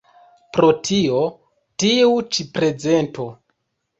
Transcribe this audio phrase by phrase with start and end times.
[0.55, 1.19] Pro tio
[1.83, 3.29] tiu ĉi prezento.